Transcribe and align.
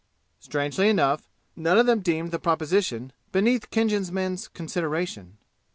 Strangely 0.39 0.89
enough, 0.89 1.29
none 1.55 1.77
of 1.77 1.85
them 1.85 1.99
deemed 1.99 2.31
the 2.31 2.39
proposition 2.39 3.13
beneath 3.31 3.69
Khinjan 3.69 4.09
men's 4.11 4.47
consideration. 4.47 5.37